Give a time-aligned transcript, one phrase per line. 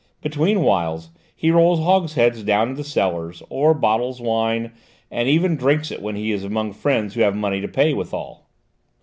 [0.19, 4.71] Between whiles he rolls hogsheads down into cellars, or bottles wine,
[5.11, 8.49] and even drinks it when he is among friends who have money to pay withal.